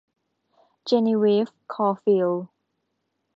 [0.85, 2.43] เจนีวีฟ คอล์ฟิลด์